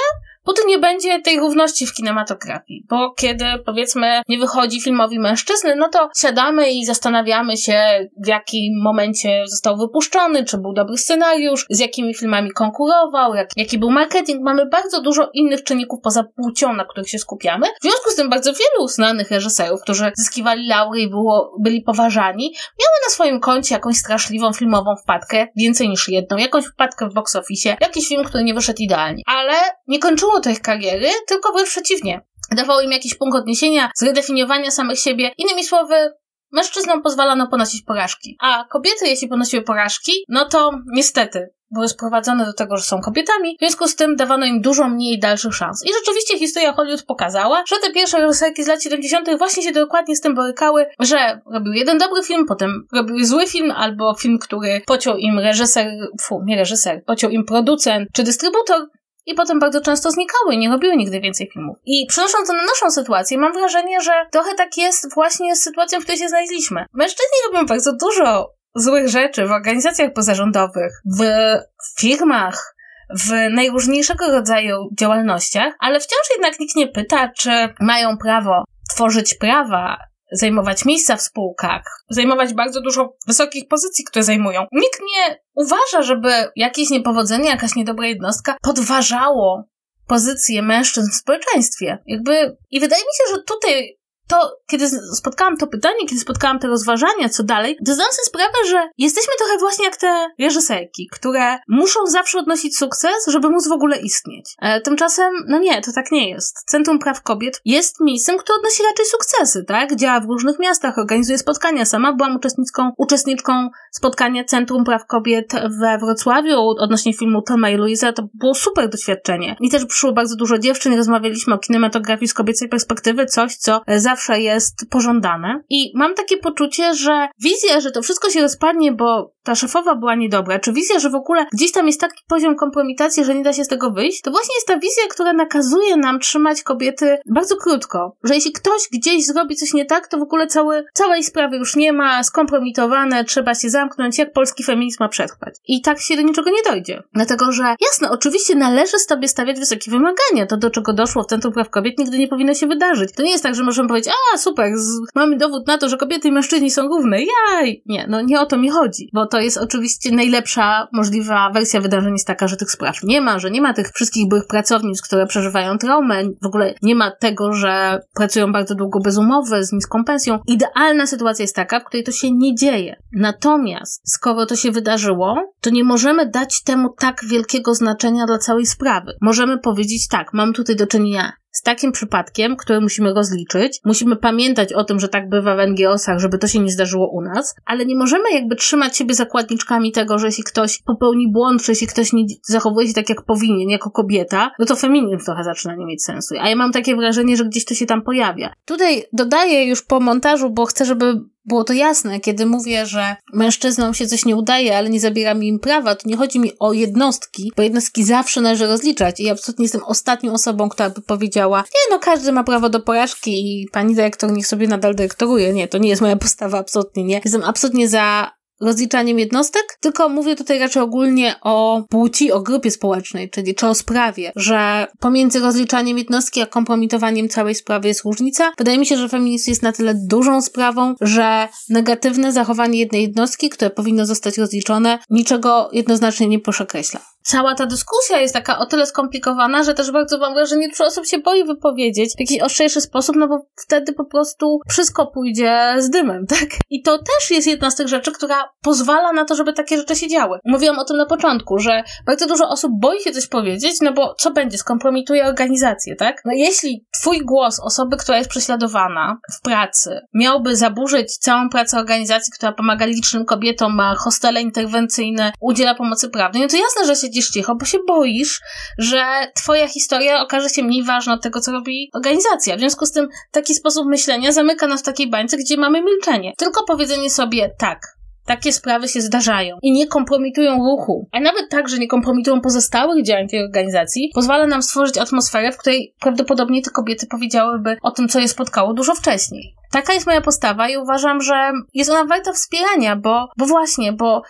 póty 0.46 0.62
nie 0.66 0.78
będzie 0.78 1.20
tej 1.22 1.40
równości 1.40 1.86
w 1.86 1.92
kinematografii, 1.92 2.86
bo 2.88 3.14
kiedy 3.14 3.44
powiedzmy 3.66 4.22
nie 4.28 4.38
wychodzi 4.38 4.80
filmowi 4.80 5.18
mężczyzny, 5.18 5.76
no 5.76 5.88
to 5.88 6.10
siadamy 6.16 6.70
i 6.70 6.84
zastanawiamy 6.84 7.56
się 7.56 8.08
w 8.24 8.26
jakim 8.26 8.82
momencie 8.82 9.42
został 9.46 9.76
wypuszczony, 9.76 10.44
czy 10.44 10.58
był 10.58 10.72
dobry 10.72 10.96
scenariusz, 10.96 11.66
z 11.70 11.78
jakimi 11.78 12.14
filmami 12.14 12.50
konkurował, 12.50 13.34
jak, 13.34 13.50
jaki 13.56 13.78
był 13.78 13.90
marketing. 13.90 14.42
Mamy 14.42 14.66
bardzo 14.66 15.02
dużo 15.02 15.30
innych 15.34 15.64
czynników 15.64 16.00
poza 16.02 16.24
płcią, 16.24 16.72
na 16.72 16.84
których 16.84 17.10
się 17.10 17.18
skupiamy. 17.18 17.66
W 17.66 17.82
związku 17.82 18.10
z 18.10 18.14
tym 18.14 18.30
bardzo 18.30 18.52
wielu 18.52 18.88
znanych 18.88 19.30
reżyserów, 19.30 19.82
którzy 19.82 20.12
zyskiwali 20.16 20.68
laury 20.68 21.00
i 21.00 21.10
było, 21.10 21.56
byli 21.60 21.82
poważani, 21.82 22.44
miały 22.52 22.96
na 23.06 23.10
swoim 23.10 23.40
koncie 23.40 23.74
jakąś 23.74 23.96
straszliwą 23.96 24.52
filmową 24.52 24.96
wpadkę, 24.96 25.46
więcej 25.56 25.88
niż 25.88 26.08
jedną, 26.08 26.36
jakąś 26.36 26.64
wpadkę 26.64 27.08
w 27.08 27.14
box 27.14 27.36
office, 27.36 27.76
jakiś 27.80 28.08
film, 28.08 28.24
który 28.24 28.44
nie 28.44 28.54
wyszedł 28.54 28.82
idealnie. 28.82 29.22
Ale 29.26 29.54
nie 29.88 29.98
kończyło 29.98 30.35
to 30.40 30.50
ich 30.50 30.60
kariery, 30.60 31.08
tylko 31.26 31.52
wręcz 31.52 31.68
przeciwnie. 31.68 32.20
Dawało 32.50 32.80
im 32.80 32.92
jakiś 32.92 33.14
punkt 33.14 33.36
odniesienia, 33.36 33.90
zredefiniowania 33.94 34.70
samych 34.70 34.98
siebie. 34.98 35.32
Innymi 35.38 35.64
słowy, 35.64 36.12
mężczyznom 36.52 37.02
pozwalano 37.02 37.46
ponosić 37.46 37.82
porażki, 37.82 38.36
a 38.40 38.64
kobiety, 38.70 39.08
jeśli 39.08 39.28
ponosiły 39.28 39.62
porażki, 39.62 40.12
no 40.28 40.48
to 40.48 40.70
niestety 40.92 41.56
były 41.70 41.88
sprowadzone 41.88 42.46
do 42.46 42.52
tego, 42.52 42.76
że 42.76 42.82
są 42.82 43.00
kobietami, 43.00 43.56
w 43.56 43.58
związku 43.58 43.88
z 43.88 43.96
tym 43.96 44.16
dawano 44.16 44.46
im 44.46 44.60
dużo 44.60 44.88
mniej 44.88 45.18
dalszych 45.18 45.54
szans. 45.54 45.84
I 45.86 45.92
rzeczywiście 45.92 46.38
historia 46.38 46.72
Hollywood 46.72 47.02
pokazała, 47.02 47.64
że 47.68 47.76
te 47.82 47.92
pierwsze 47.92 48.18
reżyserki 48.18 48.64
z 48.64 48.66
lat 48.66 48.82
70. 48.82 49.38
właśnie 49.38 49.62
się 49.62 49.72
dokładnie 49.72 50.16
z 50.16 50.20
tym 50.20 50.34
borykały, 50.34 50.86
że 51.00 51.40
robił 51.52 51.72
jeden 51.72 51.98
dobry 51.98 52.22
film, 52.22 52.46
potem 52.48 52.86
robił 52.92 53.24
zły 53.24 53.46
film, 53.46 53.70
albo 53.70 54.14
film, 54.14 54.38
który 54.38 54.82
pociął 54.86 55.16
im 55.16 55.38
reżyser, 55.38 55.86
fu, 56.20 56.42
nie 56.44 56.56
reżyser, 56.56 57.04
pociął 57.04 57.30
im 57.30 57.44
producent 57.44 58.08
czy 58.12 58.22
dystrybutor, 58.22 58.86
i 59.26 59.34
potem 59.34 59.58
bardzo 59.58 59.80
często 59.80 60.10
znikały 60.10 60.56
nie 60.56 60.70
robiły 60.70 60.96
nigdy 60.96 61.20
więcej 61.20 61.50
filmów. 61.52 61.76
I 61.84 62.06
przenosząc 62.08 62.48
to 62.48 62.54
na 62.54 62.62
naszą 62.62 62.90
sytuację, 62.90 63.38
mam 63.38 63.52
wrażenie, 63.52 64.00
że 64.00 64.12
trochę 64.32 64.54
tak 64.54 64.76
jest 64.76 65.14
właśnie 65.14 65.56
z 65.56 65.62
sytuacją, 65.62 66.00
w 66.00 66.02
której 66.02 66.18
się 66.18 66.28
znaleźliśmy. 66.28 66.84
Mężczyźni 66.92 67.38
robią 67.46 67.66
bardzo 67.66 67.92
dużo 68.00 68.50
złych 68.74 69.08
rzeczy 69.08 69.46
w 69.46 69.52
organizacjach 69.52 70.12
pozarządowych, 70.12 70.92
w 71.18 72.00
firmach, 72.00 72.74
w 73.18 73.32
najróżniejszego 73.50 74.26
rodzaju 74.26 74.76
działalnościach, 74.98 75.74
ale 75.80 76.00
wciąż 76.00 76.30
jednak 76.36 76.60
nikt 76.60 76.76
nie 76.76 76.88
pyta, 76.88 77.28
czy 77.28 77.50
mają 77.80 78.18
prawo 78.18 78.64
tworzyć 78.94 79.34
prawa, 79.34 79.96
zajmować 80.32 80.84
miejsca 80.84 81.16
w 81.16 81.22
spółkach, 81.22 82.04
zajmować 82.08 82.54
bardzo 82.54 82.80
dużo 82.80 83.16
wysokich 83.26 83.68
pozycji, 83.68 84.04
które 84.04 84.22
zajmują. 84.22 84.66
Nikt 84.72 85.00
nie 85.00 85.38
uważa, 85.54 86.02
żeby 86.02 86.32
jakieś 86.56 86.90
niepowodzenie, 86.90 87.50
jakaś 87.50 87.74
niedobra 87.74 88.06
jednostka 88.06 88.56
podważało 88.62 89.64
pozycję 90.06 90.62
mężczyzn 90.62 91.10
w 91.10 91.14
społeczeństwie. 91.14 91.98
Jakby, 92.06 92.56
i 92.70 92.80
wydaje 92.80 93.02
mi 93.02 93.14
się, 93.18 93.34
że 93.34 93.42
tutaj 93.42 93.95
to, 94.28 94.56
kiedy 94.66 94.88
spotkałam 94.88 95.56
to 95.56 95.66
pytanie, 95.66 96.06
kiedy 96.08 96.20
spotkałam 96.20 96.58
te 96.58 96.68
rozważania, 96.68 97.28
co 97.28 97.42
dalej, 97.42 97.76
to 97.86 97.94
zdałam 97.94 98.12
sobie 98.12 98.26
sprawę, 98.26 98.68
że 98.70 98.88
jesteśmy 98.98 99.32
trochę 99.38 99.58
właśnie 99.58 99.84
jak 99.84 99.96
te 99.96 100.28
reżyserki, 100.40 101.08
które 101.12 101.58
muszą 101.68 102.06
zawsze 102.06 102.38
odnosić 102.38 102.78
sukces, 102.78 103.26
żeby 103.28 103.50
móc 103.50 103.68
w 103.68 103.72
ogóle 103.72 103.98
istnieć. 103.98 104.54
E, 104.62 104.80
tymczasem, 104.80 105.32
no 105.48 105.58
nie, 105.58 105.82
to 105.82 105.92
tak 105.94 106.12
nie 106.12 106.30
jest. 106.30 106.64
Centrum 106.66 106.98
Praw 106.98 107.22
Kobiet 107.22 107.60
jest 107.64 108.00
miejscem, 108.00 108.38
które 108.38 108.58
odnosi 108.58 108.82
raczej 108.82 109.06
sukcesy, 109.06 109.64
tak? 109.64 109.96
Działa 109.96 110.20
w 110.20 110.24
różnych 110.24 110.58
miastach, 110.58 110.98
organizuje 110.98 111.38
spotkania. 111.38 111.84
Sama 111.84 112.12
byłam 112.12 112.36
uczestniczką, 112.36 112.92
uczestniczką 112.96 113.68
spotkania 113.90 114.44
Centrum 114.44 114.84
Praw 114.84 115.06
Kobiet 115.06 115.52
we 115.80 115.98
Wrocławiu 115.98 116.60
odnośnie 116.78 117.14
filmu 117.14 117.42
Toma 117.42 117.70
i 117.70 117.76
Luisa. 117.76 118.12
To 118.12 118.28
było 118.34 118.54
super 118.54 118.88
doświadczenie. 118.88 119.56
I 119.60 119.70
też 119.70 119.84
przyszło 119.84 120.12
bardzo 120.12 120.36
dużo 120.36 120.58
dziewczyn, 120.58 120.96
rozmawialiśmy 120.96 121.54
o 121.54 121.58
kinematografii 121.58 122.28
z 122.28 122.34
kobiecej 122.34 122.68
perspektywy, 122.68 123.26
coś, 123.26 123.56
co 123.56 123.80
zawsze 123.96 124.15
zawsze 124.16 124.40
jest 124.40 124.74
pożądane. 124.90 125.62
I 125.70 125.92
mam 125.94 126.14
takie 126.14 126.36
poczucie, 126.36 126.94
że 126.94 127.28
wizja, 127.42 127.80
że 127.80 127.90
to 127.90 128.02
wszystko 128.02 128.30
się 128.30 128.42
rozpadnie, 128.42 128.92
bo 128.92 129.35
ta 129.46 129.54
szefowa 129.54 129.94
była 129.94 130.14
niedobra, 130.14 130.58
czy 130.58 130.72
wizja, 130.72 130.98
że 130.98 131.10
w 131.10 131.14
ogóle 131.14 131.46
gdzieś 131.52 131.72
tam 131.72 131.86
jest 131.86 132.00
taki 132.00 132.22
poziom 132.28 132.56
kompromitacji, 132.56 133.24
że 133.24 133.34
nie 133.34 133.42
da 133.42 133.52
się 133.52 133.64
z 133.64 133.68
tego 133.68 133.90
wyjść, 133.90 134.22
to 134.22 134.30
właśnie 134.30 134.54
jest 134.54 134.66
ta 134.66 134.78
wizja, 134.78 135.02
która 135.10 135.32
nakazuje 135.32 135.96
nam 135.96 136.20
trzymać 136.20 136.62
kobiety 136.62 137.18
bardzo 137.26 137.56
krótko. 137.56 138.16
Że 138.24 138.34
jeśli 138.34 138.52
ktoś 138.52 138.82
gdzieś 138.92 139.26
zrobi 139.26 139.56
coś 139.56 139.74
nie 139.74 139.84
tak, 139.84 140.08
to 140.08 140.18
w 140.18 140.22
ogóle 140.22 140.46
cały, 140.46 140.84
całej 140.94 141.24
sprawy 141.24 141.56
już 141.56 141.76
nie 141.76 141.92
ma, 141.92 142.22
skompromitowane, 142.22 143.24
trzeba 143.24 143.54
się 143.54 143.70
zamknąć, 143.70 144.18
jak 144.18 144.32
polski 144.32 144.64
feminizm 144.64 144.96
ma 145.00 145.08
przetrwać. 145.08 145.54
I 145.68 145.82
tak 145.82 146.00
się 146.00 146.16
do 146.16 146.22
niczego 146.22 146.50
nie 146.50 146.62
dojdzie. 146.70 147.02
Dlatego, 147.12 147.52
że 147.52 147.62
jasne, 147.80 148.10
oczywiście 148.10 148.54
należy 148.54 148.98
sobie 148.98 149.28
stawiać 149.28 149.58
wysokie 149.58 149.90
wymagania. 149.90 150.46
To, 150.48 150.56
do 150.56 150.70
czego 150.70 150.92
doszło 150.92 151.22
w 151.22 151.26
Centrum 151.26 151.52
Praw 151.52 151.70
Kobiet, 151.70 151.98
nigdy 151.98 152.18
nie 152.18 152.28
powinno 152.28 152.54
się 152.54 152.66
wydarzyć. 152.66 153.12
To 153.12 153.22
nie 153.22 153.30
jest 153.30 153.42
tak, 153.42 153.54
że 153.54 153.64
możemy 153.64 153.88
powiedzieć, 153.88 154.12
a 154.34 154.38
super, 154.38 154.72
z, 154.76 155.00
mamy 155.14 155.36
dowód 155.36 155.66
na 155.66 155.78
to, 155.78 155.88
że 155.88 155.96
kobiety 155.96 156.28
i 156.28 156.32
mężczyźni 156.32 156.70
są 156.70 156.82
równe, 156.82 157.18
jaj! 157.22 157.82
Nie, 157.86 158.06
no 158.08 158.20
nie 158.20 158.40
o 158.40 158.46
to 158.46 158.56
mi 158.56 158.70
chodzi, 158.70 159.10
bo 159.12 159.26
to 159.26 159.35
jest 159.40 159.58
oczywiście 159.58 160.10
najlepsza 160.10 160.88
możliwa 160.92 161.50
wersja 161.50 161.80
wydarzeń 161.80 162.12
jest 162.12 162.26
taka, 162.26 162.48
że 162.48 162.56
tych 162.56 162.70
spraw 162.70 163.02
nie 163.02 163.20
ma, 163.20 163.38
że 163.38 163.50
nie 163.50 163.60
ma 163.60 163.74
tych 163.74 163.88
wszystkich 163.88 164.28
byłych 164.28 164.46
pracownic, 164.46 165.02
które 165.02 165.26
przeżywają 165.26 165.78
traumę, 165.78 166.22
w 166.42 166.46
ogóle 166.46 166.74
nie 166.82 166.94
ma 166.94 167.10
tego, 167.10 167.52
że 167.52 168.00
pracują 168.14 168.52
bardzo 168.52 168.74
długo 168.74 169.00
bez 169.00 169.18
umowy, 169.18 169.64
z 169.64 169.72
niską 169.72 170.04
pensją. 170.04 170.38
Idealna 170.46 171.06
sytuacja 171.06 171.42
jest 171.42 171.56
taka, 171.56 171.80
w 171.80 171.84
której 171.84 172.04
to 172.04 172.12
się 172.12 172.32
nie 172.32 172.54
dzieje. 172.54 172.96
Natomiast, 173.12 174.12
skoro 174.12 174.46
to 174.46 174.56
się 174.56 174.70
wydarzyło, 174.70 175.52
to 175.60 175.70
nie 175.70 175.84
możemy 175.84 176.30
dać 176.30 176.62
temu 176.62 176.88
tak 176.98 177.24
wielkiego 177.24 177.74
znaczenia 177.74 178.26
dla 178.26 178.38
całej 178.38 178.66
sprawy. 178.66 179.12
Możemy 179.20 179.58
powiedzieć 179.58 180.08
tak, 180.08 180.32
mam 180.32 180.52
tutaj 180.52 180.76
do 180.76 180.86
czynienia 180.86 181.32
z 181.56 181.62
takim 181.62 181.92
przypadkiem, 181.92 182.56
który 182.56 182.80
musimy 182.80 183.14
rozliczyć. 183.14 183.80
Musimy 183.84 184.16
pamiętać 184.16 184.72
o 184.72 184.84
tym, 184.84 185.00
że 185.00 185.08
tak 185.08 185.28
bywa 185.28 185.56
w 185.56 185.68
NGO-sach, 185.68 186.18
żeby 186.18 186.38
to 186.38 186.46
się 186.46 186.58
nie 186.58 186.70
zdarzyło 186.70 187.10
u 187.10 187.20
nas, 187.20 187.54
ale 187.64 187.86
nie 187.86 187.96
możemy 187.96 188.24
jakby 188.32 188.56
trzymać 188.56 188.96
siebie 188.96 189.14
zakładniczkami 189.14 189.92
tego, 189.92 190.18
że 190.18 190.26
jeśli 190.26 190.44
ktoś 190.44 190.82
popełni 190.82 191.32
błąd, 191.32 191.62
czy 191.62 191.72
jeśli 191.72 191.86
ktoś 191.86 192.12
nie 192.12 192.24
zachowuje 192.42 192.88
się 192.88 192.94
tak, 192.94 193.08
jak 193.08 193.22
powinien, 193.22 193.70
jako 193.70 193.90
kobieta, 193.90 194.50
no 194.58 194.66
to 194.66 194.76
feminizm 194.76 195.24
trochę 195.24 195.44
zaczyna 195.44 195.74
nie 195.74 195.86
mieć 195.86 196.04
sensu. 196.04 196.34
A 196.40 196.48
ja 196.48 196.56
mam 196.56 196.72
takie 196.72 196.96
wrażenie, 196.96 197.36
że 197.36 197.44
gdzieś 197.44 197.64
to 197.64 197.74
się 197.74 197.86
tam 197.86 198.02
pojawia. 198.02 198.52
Tutaj 198.64 199.04
dodaję 199.12 199.64
już 199.64 199.82
po 199.82 200.00
montażu, 200.00 200.50
bo 200.50 200.66
chcę, 200.66 200.84
żeby 200.84 201.20
było 201.46 201.64
to 201.64 201.72
jasne, 201.72 202.20
kiedy 202.20 202.46
mówię, 202.46 202.86
że 202.86 203.16
mężczyznom 203.32 203.94
się 203.94 204.06
coś 204.06 204.24
nie 204.24 204.36
udaje, 204.36 204.78
ale 204.78 204.90
nie 204.90 205.00
zabiera 205.00 205.34
mi 205.34 205.48
im 205.48 205.58
prawa, 205.58 205.94
to 205.94 206.08
nie 206.08 206.16
chodzi 206.16 206.40
mi 206.40 206.52
o 206.58 206.72
jednostki, 206.72 207.52
bo 207.56 207.62
jednostki 207.62 208.04
zawsze 208.04 208.40
należy 208.40 208.66
rozliczać 208.66 209.20
i 209.20 209.30
absolutnie 209.30 209.64
jestem 209.64 209.84
ostatnią 209.84 210.32
osobą, 210.32 210.68
która 210.68 210.90
by 210.90 211.02
powiedziała, 211.02 211.58
nie 211.58 211.96
no, 211.96 211.98
każdy 211.98 212.32
ma 212.32 212.44
prawo 212.44 212.68
do 212.68 212.80
porażki 212.80 213.62
i 213.62 213.68
pani 213.72 213.94
dyrektor 213.94 214.32
niech 214.32 214.46
sobie 214.46 214.68
nadal 214.68 214.94
dyrektoruje. 214.94 215.52
Nie, 215.52 215.68
to 215.68 215.78
nie 215.78 215.88
jest 215.88 216.02
moja 216.02 216.16
postawa, 216.16 216.58
absolutnie 216.58 217.04
nie. 217.04 217.20
Jestem 217.24 217.44
absolutnie 217.44 217.88
za 217.88 218.35
rozliczaniem 218.60 219.18
jednostek, 219.18 219.78
tylko 219.80 220.08
mówię 220.08 220.36
tutaj 220.36 220.58
raczej 220.58 220.82
ogólnie 220.82 221.34
o 221.42 221.84
płci, 221.90 222.32
o 222.32 222.40
grupie 222.40 222.70
społecznej, 222.70 223.30
czyli 223.30 223.54
czy 223.54 223.66
o 223.66 223.74
sprawie, 223.74 224.32
że 224.36 224.86
pomiędzy 225.00 225.40
rozliczaniem 225.40 225.98
jednostki 225.98 226.42
a 226.42 226.46
kompromitowaniem 226.46 227.28
całej 227.28 227.54
sprawy 227.54 227.88
jest 227.88 228.04
różnica. 228.04 228.52
Wydaje 228.58 228.78
mi 228.78 228.86
się, 228.86 228.96
że 228.96 229.08
feminizm 229.08 229.50
jest 229.50 229.62
na 229.62 229.72
tyle 229.72 229.94
dużą 230.08 230.42
sprawą, 230.42 230.94
że 231.00 231.48
negatywne 231.68 232.32
zachowanie 232.32 232.78
jednej 232.78 233.02
jednostki, 233.02 233.48
które 233.48 233.70
powinno 233.70 234.06
zostać 234.06 234.38
rozliczone, 234.38 234.98
niczego 235.10 235.68
jednoznacznie 235.72 236.28
nie 236.28 236.40
przekreśla 236.40 237.00
cała 237.26 237.54
ta 237.54 237.66
dyskusja 237.66 238.20
jest 238.20 238.34
taka 238.34 238.58
o 238.58 238.66
tyle 238.66 238.86
skomplikowana, 238.86 239.62
że 239.62 239.74
też 239.74 239.90
bardzo 239.90 240.18
mam 240.18 240.34
wrażenie, 240.34 240.66
że 240.66 240.70
dużo 240.70 240.84
osób 240.84 241.06
się 241.06 241.18
boi 241.18 241.44
wypowiedzieć 241.44 242.14
w 242.16 242.20
jakiś 242.20 242.40
ostrzejszy 242.40 242.80
sposób, 242.80 243.16
no 243.16 243.28
bo 243.28 243.46
wtedy 243.66 243.92
po 243.92 244.04
prostu 244.04 244.58
wszystko 244.68 245.06
pójdzie 245.06 245.74
z 245.78 245.90
dymem, 245.90 246.26
tak? 246.38 246.48
I 246.70 246.82
to 246.82 246.98
też 246.98 247.30
jest 247.30 247.46
jedna 247.46 247.70
z 247.70 247.76
tych 247.76 247.88
rzeczy, 247.88 248.12
która 248.12 248.50
pozwala 248.62 249.12
na 249.12 249.24
to, 249.24 249.34
żeby 249.34 249.52
takie 249.52 249.76
rzeczy 249.76 249.96
się 249.96 250.08
działy. 250.08 250.38
Mówiłam 250.44 250.78
o 250.78 250.84
tym 250.84 250.96
na 250.96 251.06
początku, 251.06 251.58
że 251.58 251.82
bardzo 252.06 252.26
dużo 252.26 252.48
osób 252.48 252.72
boi 252.80 253.02
się 253.02 253.12
coś 253.12 253.26
powiedzieć, 253.26 253.74
no 253.80 253.92
bo 253.92 254.14
co 254.14 254.30
będzie? 254.30 254.58
Skompromituje 254.58 255.26
organizację, 255.26 255.96
tak? 255.96 256.22
No 256.24 256.32
jeśli 256.34 256.86
twój 257.00 257.20
głos 257.24 257.60
osoby, 257.60 257.96
która 257.96 258.18
jest 258.18 258.30
prześladowana 258.30 259.16
w 259.38 259.42
pracy, 259.42 260.00
miałby 260.14 260.56
zaburzyć 260.56 261.16
całą 261.16 261.48
pracę 261.48 261.78
organizacji, 261.78 262.32
która 262.32 262.52
pomaga 262.52 262.86
licznym 262.86 263.24
kobietom, 263.24 263.74
ma 263.74 263.94
hostele 263.94 264.42
interwencyjne, 264.42 265.32
udziela 265.40 265.74
pomocy 265.74 266.08
prawnej, 266.08 266.42
no 266.42 266.48
to 266.48 266.56
jasne, 266.56 266.86
że 266.86 266.96
się 266.96 267.15
siedzisz 267.16 267.30
cicho, 267.30 267.54
bo 267.54 267.64
się 267.66 267.78
boisz, 267.86 268.40
że 268.78 269.04
twoja 269.34 269.68
historia 269.68 270.22
okaże 270.22 270.48
się 270.48 270.62
mniej 270.62 270.84
ważna 270.84 271.14
od 271.14 271.22
tego, 271.22 271.40
co 271.40 271.52
robi 271.52 271.90
organizacja. 271.94 272.56
W 272.56 272.58
związku 272.58 272.86
z 272.86 272.92
tym 272.92 273.08
taki 273.32 273.54
sposób 273.54 273.86
myślenia 273.86 274.32
zamyka 274.32 274.66
nas 274.66 274.80
w 274.80 274.84
takiej 274.84 275.10
bańce, 275.10 275.36
gdzie 275.36 275.56
mamy 275.56 275.82
milczenie. 275.82 276.32
Tylko 276.38 276.64
powiedzenie 276.64 277.10
sobie 277.10 277.50
tak, 277.58 277.78
takie 278.26 278.52
sprawy 278.52 278.88
się 278.88 279.00
zdarzają 279.00 279.56
i 279.62 279.72
nie 279.72 279.86
kompromitują 279.86 280.56
ruchu, 280.56 281.08
a 281.12 281.20
nawet 281.20 281.50
tak, 281.50 281.68
że 281.68 281.78
nie 281.78 281.88
kompromitują 281.88 282.40
pozostałych 282.40 283.04
działań 283.04 283.28
tej 283.28 283.44
organizacji, 283.44 284.10
pozwala 284.14 284.46
nam 284.46 284.62
stworzyć 284.62 284.98
atmosferę, 284.98 285.52
w 285.52 285.58
której 285.58 285.94
prawdopodobnie 286.00 286.62
te 286.62 286.70
kobiety 286.70 287.06
powiedziałyby 287.10 287.76
o 287.82 287.90
tym, 287.90 288.08
co 288.08 288.20
je 288.20 288.28
spotkało 288.28 288.74
dużo 288.74 288.94
wcześniej. 288.94 289.54
Taka 289.72 289.92
jest 289.92 290.06
moja 290.06 290.20
postawa 290.20 290.68
i 290.68 290.76
uważam, 290.76 291.20
że 291.20 291.52
jest 291.74 291.90
ona 291.90 292.04
warta 292.04 292.32
wspierania, 292.32 292.96
bo, 292.96 293.28
bo 293.38 293.46
właśnie, 293.46 293.92
bo 293.92 294.22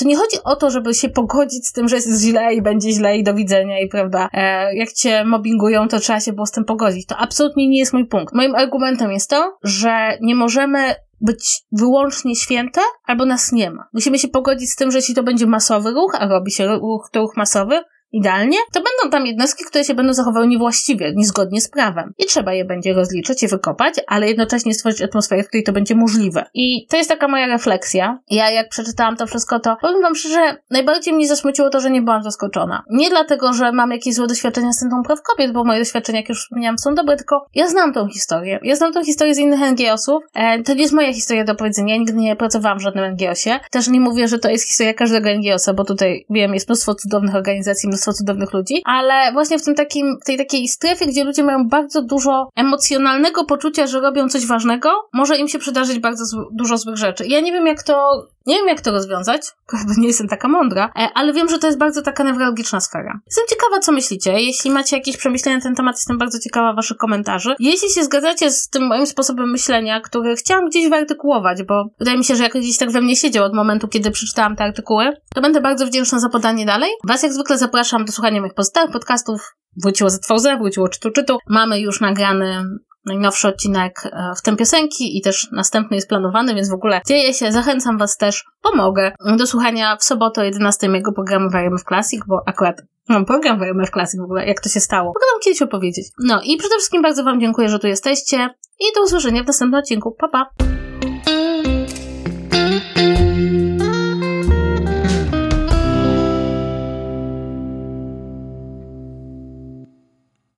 to 0.00 0.08
nie 0.08 0.16
chodzi 0.16 0.36
o 0.44 0.56
to, 0.56 0.70
żeby 0.70 0.94
się 0.94 1.08
pogodzić 1.08 1.66
z 1.66 1.72
tym, 1.72 1.88
że 1.88 1.96
jest 1.96 2.22
źle 2.22 2.54
i 2.54 2.62
będzie 2.62 2.90
źle 2.90 3.18
i 3.18 3.24
do 3.24 3.34
widzenia 3.34 3.80
i 3.80 3.88
prawda, 3.88 4.28
e, 4.32 4.74
jak 4.76 4.92
cię 4.92 5.24
mobbingują, 5.24 5.88
to 5.88 6.00
trzeba 6.00 6.20
się 6.20 6.32
było 6.32 6.46
z 6.46 6.50
tym 6.50 6.64
pogodzić. 6.64 7.06
To 7.06 7.16
absolutnie 7.16 7.68
nie 7.68 7.78
jest 7.78 7.92
mój 7.92 8.06
punkt. 8.06 8.34
Moim 8.34 8.54
argumentem 8.54 9.12
jest 9.12 9.30
to, 9.30 9.58
że 9.62 10.18
nie 10.20 10.34
możemy 10.34 10.94
być 11.20 11.62
wyłącznie 11.72 12.36
święte, 12.36 12.80
albo 13.06 13.26
nas 13.26 13.52
nie 13.52 13.70
ma. 13.70 13.88
Musimy 13.92 14.18
się 14.18 14.28
pogodzić 14.28 14.70
z 14.70 14.76
tym, 14.76 14.90
że 14.90 14.98
jeśli 14.98 15.14
to 15.14 15.22
będzie 15.22 15.46
masowy 15.46 15.90
ruch, 15.90 16.16
a 16.18 16.28
robi 16.28 16.50
się 16.50 16.66
ruch, 16.66 17.08
to 17.12 17.20
ruch 17.20 17.36
masowy, 17.36 17.80
idealnie, 18.12 18.58
to 18.72 18.80
będą 18.80 19.16
tam 19.16 19.26
jednostki, 19.26 19.64
które 19.64 19.84
się 19.84 19.94
będą 19.94 20.12
zachowały 20.12 20.48
niewłaściwie, 20.48 21.12
niezgodnie 21.16 21.60
z 21.60 21.70
prawem. 21.70 22.14
I 22.18 22.26
trzeba 22.26 22.52
je 22.52 22.64
będzie 22.64 22.92
rozliczyć 22.92 23.42
i 23.42 23.48
wykopać, 23.48 23.94
ale 24.06 24.28
jednocześnie 24.28 24.74
stworzyć 24.74 25.02
atmosferę, 25.02 25.42
w 25.42 25.48
której 25.48 25.64
to 25.64 25.72
będzie 25.72 25.94
możliwe. 25.94 26.44
I 26.54 26.86
to 26.86 26.96
jest 26.96 27.08
taka 27.08 27.28
moja 27.28 27.46
refleksja. 27.46 28.18
Ja 28.30 28.50
jak 28.50 28.68
przeczytałam 28.68 29.16
to 29.16 29.26
wszystko, 29.26 29.60
to 29.60 29.76
powiem 29.80 30.02
wam 30.02 30.14
szczerze, 30.14 30.56
najbardziej 30.70 31.14
mnie 31.14 31.28
zasmuciło 31.28 31.70
to, 31.70 31.80
że 31.80 31.90
nie 31.90 32.02
byłam 32.02 32.22
zaskoczona. 32.22 32.82
Nie 32.90 33.10
dlatego, 33.10 33.52
że 33.52 33.72
mam 33.72 33.90
jakieś 33.90 34.14
złe 34.14 34.26
doświadczenia 34.26 34.72
z 34.72 34.78
Centrum 34.78 35.02
Praw 35.02 35.22
Kobiet, 35.22 35.52
bo 35.52 35.64
moje 35.64 35.78
doświadczenia, 35.78 36.18
jak 36.18 36.28
już 36.28 36.42
wspomniałam, 36.42 36.78
są 36.78 36.94
dobre, 36.94 37.16
tylko 37.16 37.46
ja 37.54 37.68
znam 37.68 37.92
tą 37.92 38.08
historię. 38.08 38.58
Ja 38.62 38.76
znam 38.76 38.92
tą 38.92 39.04
historię 39.04 39.34
z 39.34 39.38
innych 39.38 39.60
NGO-sów. 39.60 40.22
E, 40.34 40.62
to 40.62 40.74
nie 40.74 40.82
jest 40.82 40.94
moja 40.94 41.12
historia 41.12 41.44
do 41.44 41.54
powiedzenia. 41.54 41.94
Ja 41.94 42.00
nigdy 42.00 42.14
nie 42.14 42.36
pracowałam 42.36 42.78
w 42.78 42.82
żadnym 42.82 43.12
NGO-sie. 43.12 43.60
Też 43.70 43.88
nie 43.88 44.00
mówię, 44.00 44.28
że 44.28 44.38
to 44.38 44.50
jest 44.50 44.66
historia 44.66 44.94
każdego 44.94 45.28
NGO-sa, 45.30 45.74
bo 45.74 45.84
tutaj 45.84 46.26
wiem, 46.30 46.54
jest 46.54 46.68
mnóstwo 46.68 46.94
cudownych 46.94 47.34
organizacji, 47.34 47.88
mnóstwo 47.88 47.99
cudownych 48.02 48.52
ludzi, 48.52 48.82
ale 48.84 49.32
właśnie 49.32 49.58
w 49.58 49.64
tym 49.64 49.74
takim, 49.74 50.18
tej 50.24 50.38
takiej 50.38 50.68
strefie, 50.68 51.06
gdzie 51.06 51.24
ludzie 51.24 51.42
mają 51.42 51.68
bardzo 51.68 52.02
dużo 52.02 52.48
emocjonalnego 52.56 53.44
poczucia, 53.44 53.86
że 53.86 54.00
robią 54.00 54.28
coś 54.28 54.46
ważnego, 54.46 54.90
może 55.12 55.36
im 55.36 55.48
się 55.48 55.58
przydarzyć 55.58 55.98
bardzo 55.98 56.24
dużo 56.52 56.78
złych 56.78 56.96
rzeczy. 56.96 57.26
Ja 57.26 57.40
nie 57.40 57.52
wiem, 57.52 57.66
jak 57.66 57.82
to 57.82 58.26
nie 58.46 58.56
wiem, 58.56 58.68
jak 58.68 58.80
to 58.80 58.90
rozwiązać, 58.90 59.42
bo 59.86 59.92
nie 59.98 60.06
jestem 60.06 60.28
taka 60.28 60.48
mądra, 60.48 60.92
e, 60.96 61.08
ale 61.14 61.32
wiem, 61.32 61.48
że 61.48 61.58
to 61.58 61.66
jest 61.66 61.78
bardzo 61.78 62.02
taka 62.02 62.24
newralgiczna 62.24 62.80
sfera. 62.80 63.20
Jestem 63.26 63.44
ciekawa, 63.48 63.80
co 63.80 63.92
myślicie. 63.92 64.40
Jeśli 64.40 64.70
macie 64.70 64.96
jakieś 64.96 65.16
przemyślenia 65.16 65.56
na 65.58 65.62
ten 65.62 65.74
temat, 65.74 65.96
jestem 65.96 66.18
bardzo 66.18 66.38
ciekawa 66.38 66.72
waszych 66.72 66.96
komentarzy. 66.96 67.54
Jeśli 67.58 67.90
się 67.90 68.04
zgadzacie 68.04 68.50
z 68.50 68.68
tym 68.68 68.86
moim 68.86 69.06
sposobem 69.06 69.50
myślenia, 69.50 70.00
który 70.00 70.36
chciałam 70.36 70.68
gdzieś 70.68 70.88
wyartykułować, 70.88 71.62
bo 71.62 71.84
wydaje 71.98 72.18
mi 72.18 72.24
się, 72.24 72.36
że 72.36 72.42
jakoś 72.42 72.62
gdzieś 72.62 72.78
tak 72.78 72.90
we 72.90 73.00
mnie 73.00 73.16
siedział 73.16 73.44
od 73.44 73.54
momentu, 73.54 73.88
kiedy 73.88 74.10
przeczytałam 74.10 74.56
te 74.56 74.64
artykuły, 74.64 75.12
to 75.34 75.40
będę 75.40 75.60
bardzo 75.60 75.86
wdzięczna 75.86 76.18
za 76.18 76.28
podanie 76.28 76.66
dalej. 76.66 76.90
Was 77.04 77.22
jak 77.22 77.32
zwykle 77.32 77.58
zapraszam 77.58 77.89
do 77.98 78.12
słuchania 78.12 78.40
moich 78.40 78.54
pozostałych 78.54 78.92
podcastów. 78.92 79.56
Wróciło 79.82 80.10
ZVZ, 80.10 80.48
wróciło 80.58 80.88
Czytu 80.88 81.10
Czytu. 81.10 81.38
Mamy 81.48 81.80
już 81.80 82.00
nagrany 82.00 82.64
najnowszy 83.06 83.48
odcinek 83.48 84.00
e, 84.04 84.32
w 84.38 84.42
tym 84.42 84.56
piosenki 84.56 85.18
i 85.18 85.22
też 85.22 85.48
następny 85.52 85.96
jest 85.96 86.08
planowany, 86.08 86.54
więc 86.54 86.70
w 86.70 86.74
ogóle 86.74 87.00
dzieje 87.06 87.34
się. 87.34 87.52
Zachęcam 87.52 87.98
Was 87.98 88.16
też, 88.16 88.44
pomogę 88.62 89.12
do 89.38 89.46
słuchania 89.46 89.96
w 89.96 90.04
sobotę 90.04 90.40
o 90.40 90.44
11 90.44 90.88
mojego 90.88 91.12
programu 91.12 91.50
w 91.78 91.84
Classic, 91.84 92.20
bo 92.28 92.42
akurat 92.46 92.82
mam 93.08 93.24
program 93.24 93.60
w 93.86 93.90
Classic 93.90 94.20
w 94.20 94.24
ogóle, 94.24 94.46
jak 94.46 94.60
to 94.60 94.68
się 94.68 94.80
stało. 94.80 95.06
Mogę 95.06 95.26
Wam 95.32 95.40
kiedyś 95.44 95.62
opowiedzieć. 95.62 96.06
No 96.18 96.40
i 96.44 96.56
przede 96.56 96.74
wszystkim 96.74 97.02
bardzo 97.02 97.24
Wam 97.24 97.40
dziękuję, 97.40 97.68
że 97.68 97.78
tu 97.78 97.86
jesteście 97.86 98.50
i 98.80 98.84
do 98.94 99.02
usłyszenia 99.02 99.42
w 99.42 99.46
następnym 99.46 99.80
odcinku. 99.80 100.16
Pa, 100.20 100.28
pa! 100.28 100.79